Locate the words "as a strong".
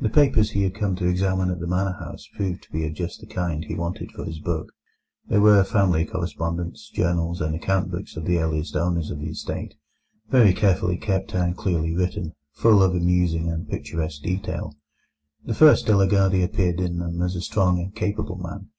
17.22-17.78